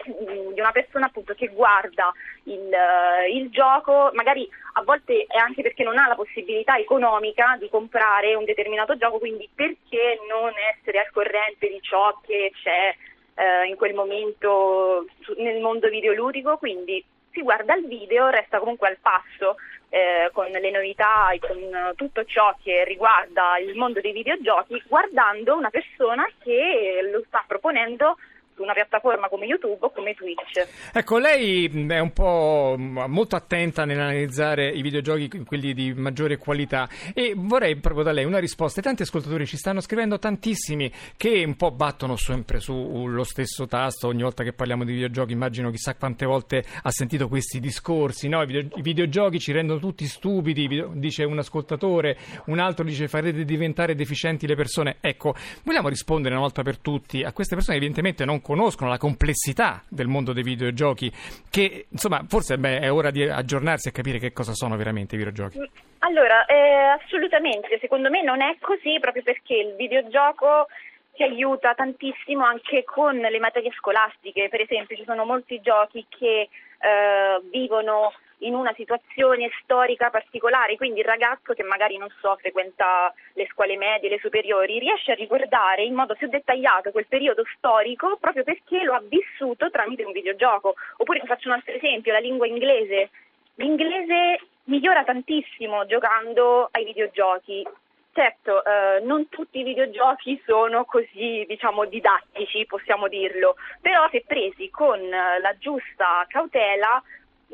di 0.04 0.60
una 0.60 0.72
persona 0.72 1.06
appunto 1.06 1.34
che 1.34 1.48
guarda 1.48 2.12
il, 2.44 2.72
eh, 2.72 3.30
il, 3.32 3.50
gioco, 3.50 4.10
magari 4.14 4.48
a 4.74 4.82
volte 4.82 5.26
è 5.28 5.36
anche 5.38 5.62
perché 5.62 5.82
non 5.82 5.98
ha 5.98 6.08
la 6.08 6.14
possibilità 6.14 6.76
economica 6.76 7.56
di 7.58 7.68
comprare 7.68 8.34
un 8.34 8.44
determinato 8.44 8.96
gioco, 8.96 9.18
quindi 9.18 9.48
perché 9.54 10.18
non 10.28 10.52
essere 10.74 11.00
al 11.00 11.10
corrente 11.12 11.68
di 11.68 11.80
ciò 11.80 12.18
che 12.26 12.52
c'è 12.62 12.94
eh, 13.34 13.66
in 13.66 13.76
quel 13.76 13.94
momento 13.94 15.06
nel 15.36 15.60
mondo 15.60 15.88
videoludico, 15.88 16.56
quindi 16.58 17.04
si 17.30 17.42
guarda 17.42 17.74
il 17.74 17.86
video, 17.86 18.28
resta 18.28 18.58
comunque 18.58 18.88
al 18.88 18.98
passo 19.00 19.56
eh, 19.88 20.30
con 20.32 20.46
le 20.50 20.70
novità 20.70 21.30
e 21.30 21.40
con 21.40 21.92
tutto 21.96 22.24
ciò 22.24 22.56
che 22.62 22.84
riguarda 22.84 23.58
il 23.58 23.76
mondo 23.76 24.00
dei 24.00 24.12
videogiochi, 24.12 24.82
guardando 24.86 25.56
una 25.56 25.70
persona 25.70 26.26
che 26.42 27.08
lo 27.12 27.22
sta 27.26 27.44
proponendo 27.46 28.16
su 28.54 28.62
una 28.62 28.72
piattaforma 28.72 29.28
come 29.28 29.46
YouTube 29.46 29.78
o 29.80 29.90
come 29.90 30.14
Twitch. 30.14 30.66
Ecco, 30.92 31.18
lei 31.18 31.68
mh, 31.68 31.90
è 31.90 31.98
un 31.98 32.12
po' 32.12 32.76
mh, 32.78 33.04
molto 33.08 33.36
attenta 33.36 33.84
nell'analizzare 33.84 34.68
i 34.68 34.80
videogiochi, 34.82 35.28
quelli 35.44 35.74
di 35.74 35.92
maggiore 35.92 36.36
qualità 36.36 36.88
e 37.12 37.34
vorrei 37.36 37.76
proprio 37.76 38.04
da 38.04 38.12
lei 38.12 38.24
una 38.24 38.38
risposta. 38.38 38.80
Tanti 38.80 39.02
ascoltatori 39.02 39.46
ci 39.46 39.56
stanno 39.56 39.80
scrivendo 39.80 40.18
tantissimi 40.18 40.90
che 41.16 41.42
un 41.44 41.56
po' 41.56 41.70
battono 41.72 42.16
sempre 42.16 42.60
sullo 42.60 43.24
stesso 43.24 43.66
tasto 43.66 44.08
ogni 44.08 44.22
volta 44.22 44.44
che 44.44 44.52
parliamo 44.52 44.84
di 44.84 44.92
videogiochi. 44.92 45.32
Immagino 45.32 45.70
chissà 45.70 45.94
quante 45.96 46.24
volte 46.24 46.64
ha 46.82 46.90
sentito 46.90 47.28
questi 47.28 47.60
discorsi, 47.60 48.28
no? 48.28 48.42
I, 48.42 48.46
video- 48.46 48.76
i 48.76 48.82
videogiochi 48.82 49.40
ci 49.40 49.52
rendono 49.52 49.80
tutti 49.80 50.06
stupidi, 50.06 50.84
dice 50.92 51.24
un 51.24 51.38
ascoltatore, 51.38 52.16
un 52.46 52.58
altro 52.58 52.84
dice 52.84 53.08
farete 53.08 53.44
diventare 53.44 53.94
deficienti 53.94 54.46
le 54.46 54.54
persone. 54.54 54.96
Ecco, 55.00 55.34
vogliamo 55.64 55.88
rispondere 55.88 56.34
una 56.34 56.42
volta 56.42 56.62
per 56.62 56.78
tutti 56.78 57.22
a 57.22 57.32
queste 57.32 57.54
persone 57.54 57.76
evidentemente 57.76 58.24
non 58.24 58.40
conoscono 58.44 58.90
la 58.90 58.98
complessità 58.98 59.82
del 59.88 60.06
mondo 60.06 60.34
dei 60.34 60.42
videogiochi, 60.42 61.10
che 61.50 61.86
insomma 61.90 62.22
forse 62.28 62.58
beh, 62.58 62.80
è 62.80 62.92
ora 62.92 63.10
di 63.10 63.24
aggiornarsi 63.24 63.88
e 63.88 63.92
capire 63.92 64.18
che 64.18 64.32
cosa 64.32 64.52
sono 64.52 64.76
veramente 64.76 65.14
i 65.14 65.18
videogiochi. 65.18 65.58
Allora, 66.00 66.44
eh, 66.44 67.00
assolutamente, 67.00 67.78
secondo 67.80 68.10
me 68.10 68.22
non 68.22 68.42
è 68.42 68.56
così 68.60 68.98
proprio 69.00 69.22
perché 69.22 69.54
il 69.54 69.74
videogioco 69.74 70.66
ti 71.14 71.22
aiuta 71.22 71.72
tantissimo 71.74 72.44
anche 72.44 72.84
con 72.84 73.16
le 73.16 73.38
materie 73.38 73.72
scolastiche, 73.72 74.48
per 74.50 74.60
esempio 74.60 74.96
ci 74.96 75.04
sono 75.06 75.24
molti 75.24 75.60
giochi 75.62 76.04
che 76.08 76.48
eh, 76.50 77.40
vivono 77.50 78.12
in 78.44 78.54
una 78.54 78.72
situazione 78.74 79.50
storica 79.62 80.10
particolare, 80.10 80.76
quindi 80.76 81.00
il 81.00 81.06
ragazzo 81.06 81.52
che 81.52 81.62
magari 81.62 81.96
non 81.96 82.08
so, 82.20 82.36
frequenta 82.36 83.12
le 83.34 83.46
scuole 83.50 83.76
medie, 83.76 84.08
le 84.08 84.18
superiori, 84.18 84.78
riesce 84.78 85.12
a 85.12 85.16
ricordare 85.16 85.82
in 85.82 85.94
modo 85.94 86.14
più 86.14 86.28
dettagliato 86.28 86.90
quel 86.90 87.06
periodo 87.06 87.42
storico 87.56 88.16
proprio 88.20 88.44
perché 88.44 88.82
lo 88.82 88.94
ha 88.94 89.02
vissuto 89.02 89.70
tramite 89.70 90.04
un 90.04 90.12
videogioco. 90.12 90.74
Oppure 90.98 91.22
faccio 91.24 91.48
un 91.48 91.54
altro 91.54 91.74
esempio, 91.74 92.12
la 92.12 92.18
lingua 92.18 92.46
inglese. 92.46 93.10
L'inglese 93.56 94.40
migliora 94.64 95.04
tantissimo 95.04 95.86
giocando 95.86 96.68
ai 96.72 96.84
videogiochi. 96.84 97.66
Certo, 98.12 98.64
eh, 98.64 99.00
non 99.02 99.28
tutti 99.28 99.58
i 99.58 99.64
videogiochi 99.64 100.40
sono 100.46 100.84
così, 100.84 101.44
diciamo, 101.48 101.84
didattici, 101.84 102.64
possiamo 102.64 103.08
dirlo, 103.08 103.56
però 103.80 104.08
se 104.10 104.22
presi 104.24 104.70
con 104.70 105.00
la 105.08 105.56
giusta 105.58 106.24
cautela, 106.28 107.02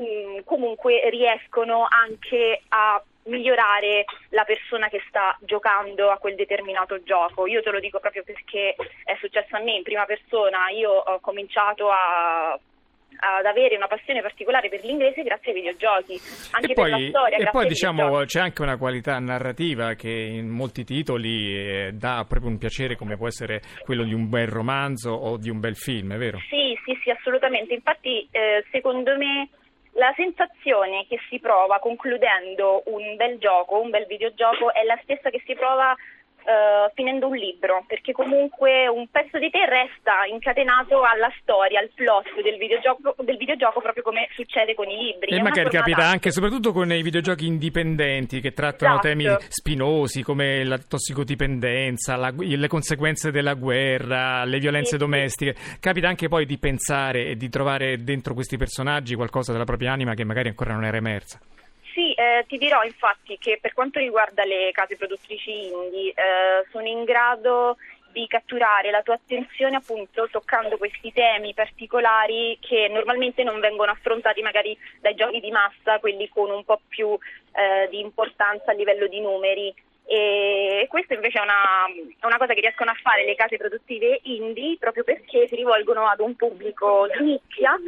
mh, 0.01 0.45
comunque 0.45 1.09
riescono 1.11 1.87
anche 1.89 2.63
a 2.69 3.03
migliorare 3.25 4.05
la 4.31 4.45
persona 4.45 4.89
che 4.89 5.03
sta 5.09 5.37
giocando 5.43 6.11
a 6.11 6.17
quel 6.17 6.35
determinato 6.35 7.03
gioco. 7.03 7.47
Io 7.47 7.63
te 7.63 7.71
lo 7.71 7.81
dico 7.81 8.01
proprio 8.01 8.25
perché 8.25 8.75
è 9.05 9.17
successo 9.21 9.57
a 9.57 9.61
me 9.61 9.77
in 9.77 9.83
prima 9.83 10.07
persona, 10.07 10.71
io 10.71 10.91
ho 10.91 11.21
cominciato 11.21 11.91
a 11.91 12.59
ad 13.23 13.45
avere 13.45 13.77
una 13.77 13.87
passione 13.87 14.23
particolare 14.23 14.69
per 14.69 14.83
l'inglese 14.83 15.23
grazie 15.23 15.53
ai 15.53 15.61
videogiochi, 15.61 16.19
anche 16.53 16.73
e 16.73 16.75
per 16.75 16.89
poi, 16.89 16.91
la 16.91 17.09
storia. 17.09 17.37
e 17.37 17.51
poi 17.51 17.67
diciamo 17.67 18.25
c'è 18.25 18.41
anche 18.41 18.63
una 18.63 18.79
qualità 18.79 19.19
narrativa 19.19 19.95
che 19.95 20.11
in 20.11 20.49
molti 20.49 20.85
titoli 20.85 21.55
eh, 21.55 21.91
dà 21.93 22.25
proprio 22.27 22.51
un 22.51 22.59
piacere 22.59 22.97
come 22.97 23.17
può 23.17 23.27
essere 23.27 23.61
quello 23.85 24.05
di 24.05 24.15
un 24.15 24.29
bel 24.31 24.47
romanzo 24.47 25.11
o 25.11 25.37
di 25.37 25.51
un 25.51 25.61
bel 25.61 25.77
film, 25.77 26.15
è 26.15 26.17
vero? 26.17 26.39
Sì, 26.49 26.79
sì, 26.85 26.99
sì, 27.03 27.11
assolutamente. 27.11 27.75
Infatti, 27.75 28.27
eh, 28.31 28.65
secondo 28.71 29.17
me, 29.17 29.49
la 29.93 30.13
sensazione 30.17 31.07
che 31.09 31.19
si 31.29 31.39
prova 31.41 31.79
concludendo 31.79 32.83
un 32.87 33.17
bel 33.17 33.39
gioco, 33.39 33.81
un 33.81 33.91
bel 33.91 34.07
videogioco, 34.07 34.73
è 34.73 34.85
la 34.85 34.99
stessa 35.03 35.31
che 35.31 35.43
si 35.45 35.55
prova 35.55 35.95
eh, 36.45 36.91
finendo 36.95 37.29
un 37.29 37.37
libro, 37.37 37.85
perché 37.87 38.13
comunque 38.13 38.87
un 38.89 39.09
pezzo 39.09 39.39
di 39.39 39.51
te 39.51 39.65
resta 39.67 40.25
incatenato 40.31 41.03
alla 41.03 41.33
storia, 41.41 41.81
al 41.81 41.91
plot 41.95 42.41
del 42.43 42.59
videogioco, 42.59 43.15
del 43.23 43.37
videogioco 43.37 43.81
proprio 43.81 44.03
come 44.03 44.29
succede 44.35 44.75
con 44.75 44.89
i 44.89 44.97
libri. 44.97 45.37
E 45.37 45.43
magari 45.43 45.71
capita 45.71 45.99
d'arte. 45.99 46.13
anche, 46.13 46.31
soprattutto 46.31 46.73
con 46.73 46.93
i 46.93 47.03
videogiochi 47.03 47.47
indipendenti 47.47 48.41
che 48.41 48.53
trattano 48.53 48.99
Esatto. 48.99 49.09
temi 49.09 49.27
spinosi 49.49 50.23
come 50.23 50.65
la 50.65 50.79
tossicodipendenza, 50.79 52.17
la 52.17 52.33
le 52.37 52.69
conseguenze 52.69 53.31
della 53.31 53.55
guerra, 53.55 54.45
le 54.45 54.59
violenze 54.59 54.93
sì. 54.93 54.97
domestiche. 54.97 55.55
Capita 55.79 56.09
anche 56.09 56.29
poi 56.29 56.47
di 56.47 56.59
pensare 56.59 57.27
e 57.27 57.37
di 57.37 57.49
trovare 57.49 58.03
dentro 58.03 58.35
questi 58.35 58.57
personaggi 58.57 59.15
qualcosa 59.15 59.53
della 59.53 59.65
propria 59.65 59.93
anima 59.93 60.15
che 60.15 60.25
magari 60.25 60.49
ancora 60.49 60.75
non 60.75 60.85
era 60.85 60.97
emersa. 60.97 61.39
Sì, 62.01 62.15
eh, 62.15 62.47
ti 62.49 62.57
dirò 62.57 62.83
infatti 62.83 63.37
che 63.37 63.59
per 63.61 63.75
quanto 63.75 63.99
riguarda 63.99 64.43
le 64.47 64.71
case 64.73 64.97
produttrici 64.97 65.67
indie, 65.67 66.13
eh, 66.13 66.65
sono 66.71 66.87
in 66.87 67.05
grado 67.05 67.77
di 68.11 68.27
catturare 68.27 68.91
la 68.91 69.03
tua 69.03 69.17
attenzione 69.17 69.77
appunto 69.77 70.27
toccando 70.31 70.79
questi 70.79 71.13
temi 71.13 71.53
particolari 71.53 72.57
che 72.59 72.89
normalmente 72.89 73.43
non 73.43 73.61
vengono 73.61 73.91
affrontati 73.93 74.41
magari 74.41 74.75
dai 75.03 75.15
giochi 75.15 75.41
di 75.41 75.51
massa, 75.51 75.99
quelli 75.99 76.27
con 76.31 76.51
un 76.51 76.65
po' 76.65 76.81
più 76.89 77.13
eh, 77.53 77.87
di 77.91 78.01
importanza 78.01 78.71
a 78.71 78.75
livello 78.75 79.07
di 79.07 79.21
numeri. 79.21 79.75
E 80.13 80.89
questo 80.89 81.15
invece 81.15 81.39
è 81.39 81.43
una, 81.43 81.87
una 82.27 82.37
cosa 82.37 82.53
che 82.53 82.63
riescono 82.63 82.91
a 82.91 82.99
fare 83.01 83.25
le 83.25 83.37
case 83.37 83.57
produttive 83.57 84.19
indie 84.25 84.77
proprio 84.77 85.05
perché 85.05 85.47
si 85.47 85.55
rivolgono 85.55 86.09
ad 86.09 86.19
un 86.19 86.35
pubblico 86.35 87.07
di 87.17 87.25
nicchia 87.25 87.79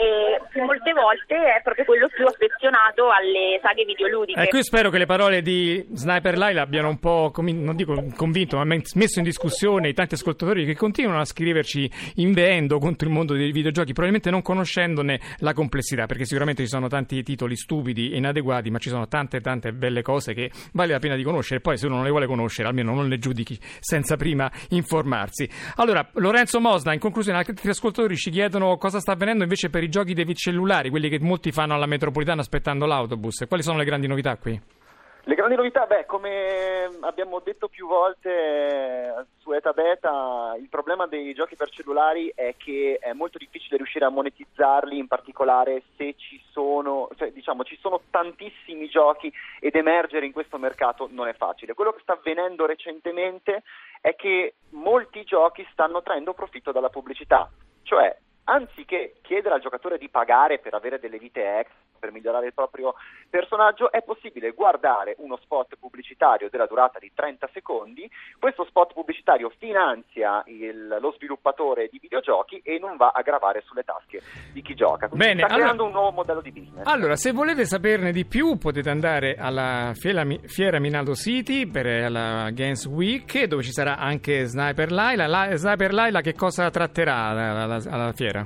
e 0.00 0.60
molte 0.60 0.92
volte 0.92 1.36
è 1.36 1.60
proprio 1.62 1.84
quello 1.84 2.08
più 2.08 2.24
affezionato 2.24 3.10
alle 3.10 3.58
saghe 3.62 3.84
videoludiche. 3.84 4.40
Ecco, 4.40 4.56
io 4.56 4.62
spero 4.62 4.88
che 4.88 4.98
le 4.98 5.04
parole 5.04 5.42
di 5.42 5.86
Sniper 5.92 6.38
Laila 6.38 6.62
abbiano 6.62 6.88
un 6.88 6.98
po', 6.98 7.30
convin- 7.32 7.62
non 7.62 7.76
dico 7.76 7.94
convinto, 8.16 8.56
ma 8.56 8.64
messo 8.64 9.18
in 9.18 9.24
discussione 9.24 9.88
i 9.88 9.94
tanti 9.94 10.14
ascoltatori 10.14 10.64
che 10.64 10.74
continuano 10.74 11.20
a 11.20 11.24
scriverci 11.24 11.90
inveendo 12.16 12.78
contro 12.78 13.08
il 13.08 13.14
mondo 13.14 13.34
dei 13.34 13.52
videogiochi, 13.52 13.92
probabilmente 13.92 14.30
non 14.30 14.40
conoscendone 14.42 15.20
la 15.38 15.52
complessità, 15.52 16.06
perché 16.06 16.24
sicuramente 16.24 16.62
ci 16.62 16.68
sono 16.68 16.88
tanti 16.88 17.22
titoli 17.22 17.56
stupidi 17.56 18.12
e 18.12 18.16
inadeguati, 18.16 18.70
ma 18.70 18.78
ci 18.78 18.88
sono 18.88 19.06
tante 19.06 19.40
tante 19.40 19.72
belle 19.72 20.02
cose 20.02 20.32
che 20.32 20.50
vale 20.72 20.92
la 20.92 20.98
pena 20.98 21.14
di 21.14 21.22
conoscere. 21.22 21.60
Poi 21.60 21.69
se 21.76 21.86
uno 21.86 21.96
non 21.96 22.04
le 22.04 22.10
vuole 22.10 22.26
conoscere, 22.26 22.68
almeno 22.68 22.94
non 22.94 23.08
le 23.08 23.18
giudichi 23.18 23.58
senza 23.80 24.16
prima 24.16 24.50
informarsi. 24.70 25.48
Allora, 25.76 26.08
Lorenzo 26.14 26.60
Mosna, 26.60 26.92
in 26.92 27.00
conclusione, 27.00 27.38
altri 27.38 27.68
ascoltatori 27.68 28.16
ci 28.16 28.30
chiedono 28.30 28.76
cosa 28.76 29.00
sta 29.00 29.12
avvenendo 29.12 29.42
invece 29.42 29.70
per 29.70 29.82
i 29.82 29.88
giochi 29.88 30.14
dei 30.14 30.34
cellulari, 30.34 30.90
quelli 30.90 31.08
che 31.08 31.18
molti 31.20 31.52
fanno 31.52 31.74
alla 31.74 31.86
metropolitana 31.86 32.40
aspettando 32.40 32.86
l'autobus. 32.86 33.44
Quali 33.48 33.62
sono 33.62 33.78
le 33.78 33.84
grandi 33.84 34.06
novità 34.06 34.36
qui? 34.36 34.79
Le 35.24 35.34
grandi 35.34 35.54
novità, 35.54 35.84
beh, 35.84 36.06
come 36.06 36.88
abbiamo 37.00 37.40
detto 37.40 37.68
più 37.68 37.86
volte 37.86 38.30
eh, 38.30 39.24
su 39.38 39.52
Eta 39.52 39.72
Beta, 39.72 40.56
il 40.58 40.68
problema 40.70 41.06
dei 41.06 41.34
giochi 41.34 41.56
per 41.56 41.68
cellulari 41.68 42.32
è 42.34 42.54
che 42.56 42.96
è 42.98 43.12
molto 43.12 43.36
difficile 43.36 43.76
riuscire 43.76 44.06
a 44.06 44.08
monetizzarli, 44.08 44.96
in 44.96 45.06
particolare 45.06 45.82
se 45.96 46.14
ci 46.16 46.42
sono, 46.50 47.10
cioè, 47.16 47.32
diciamo, 47.32 47.64
ci 47.64 47.76
sono 47.82 48.00
tantissimi 48.08 48.88
giochi 48.88 49.30
ed 49.60 49.74
emergere 49.74 50.24
in 50.24 50.32
questo 50.32 50.56
mercato 50.56 51.06
non 51.10 51.28
è 51.28 51.34
facile. 51.34 51.74
Quello 51.74 51.92
che 51.92 52.00
sta 52.00 52.14
avvenendo 52.14 52.64
recentemente 52.64 53.62
è 54.00 54.16
che 54.16 54.54
molti 54.70 55.22
giochi 55.24 55.68
stanno 55.70 56.02
traendo 56.02 56.32
profitto 56.32 56.72
dalla 56.72 56.88
pubblicità, 56.88 57.46
cioè 57.82 58.16
anziché 58.50 59.14
chiedere 59.22 59.54
al 59.54 59.60
giocatore 59.60 59.98
di 59.98 60.08
pagare 60.08 60.58
per 60.58 60.74
avere 60.74 60.98
delle 60.98 61.18
vite 61.18 61.40
extra, 61.58 61.78
per 62.00 62.12
migliorare 62.12 62.46
il 62.46 62.54
proprio 62.54 62.94
personaggio, 63.28 63.92
è 63.92 64.00
possibile 64.02 64.52
guardare 64.52 65.14
uno 65.18 65.36
spot 65.36 65.76
pubblicitario 65.78 66.48
della 66.50 66.64
durata 66.66 66.98
di 66.98 67.12
30 67.14 67.48
secondi. 67.52 68.10
Questo 68.38 68.64
spot 68.64 68.94
pubblicitario 68.94 69.52
finanzia 69.58 70.42
il- 70.46 70.96
lo 70.98 71.12
sviluppatore 71.12 71.88
di 71.90 71.98
videogiochi 72.00 72.60
e 72.64 72.78
non 72.78 72.96
va 72.96 73.12
a 73.14 73.20
gravare 73.20 73.60
sulle 73.66 73.82
tasche 73.84 74.22
di 74.52 74.62
chi 74.62 74.74
gioca. 74.74 75.08
Quindi 75.08 75.26
Bene, 75.26 75.38
sta 75.40 75.46
allora- 75.48 75.60
creando 75.60 75.84
un 75.84 75.92
nuovo 75.92 76.10
modello 76.10 76.40
di 76.40 76.52
business. 76.52 76.86
Allora, 76.86 77.16
se 77.16 77.32
volete 77.32 77.66
saperne 77.66 78.12
di 78.12 78.24
più, 78.24 78.56
potete 78.56 78.88
andare 78.88 79.36
alla 79.38 79.92
Fiera, 79.94 80.24
Fiera 80.46 80.78
Minaldo 80.80 81.14
City 81.14 81.66
per 81.66 81.86
eh, 81.86 82.08
la 82.08 82.48
Games 82.50 82.86
Week, 82.86 83.44
dove 83.44 83.62
ci 83.62 83.72
sarà 83.72 83.98
anche 83.98 84.46
Sniper 84.46 84.90
Laila. 84.90 85.26
La, 85.26 85.54
Sniper 85.54 85.92
Laila, 85.92 86.22
che 86.22 86.32
cosa 86.34 86.70
tratterà 86.70 87.14
alla, 87.26 87.62
alla- 87.64 87.82
alla 87.90 88.12
fiera? 88.12 88.39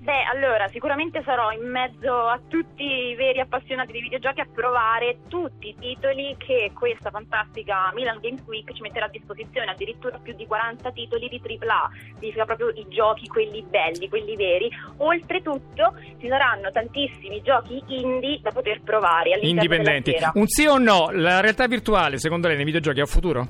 Beh, 0.00 0.24
allora, 0.32 0.66
sicuramente 0.68 1.20
sarò 1.26 1.50
in 1.52 1.68
mezzo 1.68 2.26
a 2.26 2.40
tutti 2.48 2.82
i 2.82 3.14
veri 3.16 3.38
appassionati 3.38 3.92
di 3.92 4.00
videogiochi 4.00 4.40
a 4.40 4.46
provare 4.50 5.18
tutti 5.28 5.68
i 5.68 5.76
titoli 5.78 6.34
che 6.38 6.70
questa 6.72 7.10
fantastica 7.10 7.92
Milan 7.94 8.18
Games 8.18 8.42
Week 8.46 8.72
ci 8.72 8.80
metterà 8.80 9.04
a 9.04 9.08
disposizione, 9.10 9.72
addirittura 9.72 10.16
più 10.16 10.34
di 10.34 10.46
40 10.46 10.90
titoli 10.92 11.28
di 11.28 11.38
AAA, 11.44 11.90
significa 12.18 12.46
proprio 12.46 12.70
i 12.70 12.86
giochi, 12.88 13.26
quelli 13.26 13.62
belli, 13.68 14.08
quelli 14.08 14.36
veri. 14.36 14.70
Oltretutto 14.96 15.94
ci 16.18 16.28
saranno 16.28 16.70
tantissimi 16.70 17.42
giochi 17.42 17.82
indie 17.88 18.40
da 18.40 18.52
poter 18.52 18.80
provare 18.80 19.34
all'interno 19.34 19.74
Indipendenti. 19.74 20.16
Un 20.32 20.46
sì 20.46 20.64
o 20.64 20.78
no? 20.78 21.10
La 21.12 21.40
realtà 21.40 21.66
virtuale, 21.66 22.16
secondo 22.16 22.46
lei, 22.46 22.56
nei 22.56 22.64
videogiochi 22.64 23.00
ha 23.00 23.02
un 23.02 23.08
futuro? 23.08 23.48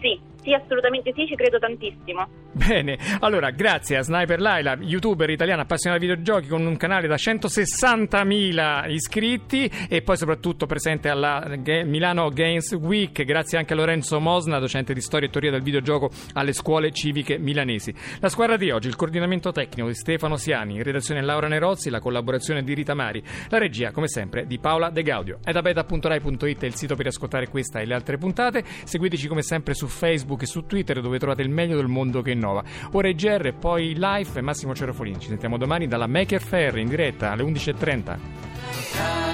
Sì, 0.00 0.18
Sì, 0.42 0.54
assolutamente 0.54 1.12
sì, 1.14 1.26
ci 1.26 1.34
credo 1.34 1.58
tantissimo. 1.58 2.26
Bene, 2.52 2.98
allora 3.20 3.50
grazie 3.50 3.96
a 3.96 4.02
Sniper 4.02 4.40
Laila, 4.40 4.76
youtuber 4.80 5.30
italiana 5.30 5.62
appassionata 5.62 6.00
di 6.02 6.10
videogiochi 6.10 6.48
con 6.48 6.66
un 6.66 6.76
canale 6.76 7.06
da 7.06 7.14
160.000 7.14 8.90
iscritti 8.90 9.70
e 9.88 10.02
poi 10.02 10.16
soprattutto 10.16 10.66
presente 10.66 11.08
alla 11.08 11.46
Milano 11.84 12.28
Games 12.30 12.72
Week, 12.72 13.22
grazie 13.24 13.58
anche 13.58 13.72
a 13.72 13.76
Lorenzo 13.76 14.18
Mosna, 14.18 14.58
docente 14.58 14.94
di 14.94 15.00
storia 15.00 15.28
e 15.28 15.30
teoria 15.30 15.50
del 15.50 15.62
videogioco 15.62 16.10
alle 16.32 16.52
scuole 16.52 16.90
civiche 16.90 17.38
milanesi. 17.38 17.94
La 18.18 18.28
squadra 18.28 18.56
di 18.56 18.70
oggi, 18.70 18.88
il 18.88 18.96
coordinamento 18.96 19.52
tecnico 19.52 19.88
di 19.88 19.94
Stefano 19.94 20.36
Siani, 20.36 20.74
in 20.74 20.82
redazione 20.82 21.22
Laura 21.22 21.48
Nerozzi, 21.48 21.88
la 21.90 22.00
collaborazione 22.00 22.62
di 22.62 22.74
Rita 22.74 22.94
Mari, 22.94 23.22
la 23.48 23.58
regia 23.58 23.92
come 23.92 24.08
sempre 24.08 24.46
di 24.46 24.58
Paola 24.58 24.90
De 24.90 25.02
Gaudio. 25.02 25.38
È 25.42 25.52
da 25.52 25.62
beta.rai.it 25.62 26.62
il 26.62 26.74
sito 26.74 26.96
per 26.96 27.06
ascoltare 27.06 27.48
questa 27.48 27.80
e 27.80 27.86
le 27.86 27.94
altre 27.94 28.16
puntate, 28.16 28.64
seguiteci 28.84 29.28
come 29.28 29.42
sempre 29.42 29.74
su 29.74 29.86
Facebook 29.86 30.29
Facebook 30.30 30.42
e 30.42 30.46
su 30.46 30.66
Twitter 30.66 31.00
dove 31.00 31.18
trovate 31.18 31.42
il 31.42 31.50
meglio 31.50 31.76
del 31.76 31.88
mondo 31.88 32.22
che 32.22 32.30
innova. 32.30 32.62
Ora 32.92 33.08
è 33.08 33.14
GR, 33.14 33.52
poi 33.58 33.94
live 33.94 34.30
e 34.38 34.40
Massimo 34.40 34.74
Cerofolini. 34.74 35.18
Ci 35.18 35.28
sentiamo 35.28 35.56
domani 35.56 35.88
dalla 35.88 36.06
Maker 36.06 36.40
Fair 36.40 36.78
in 36.78 36.88
diretta 36.88 37.32
alle 37.32 37.42
11.30. 37.42 39.29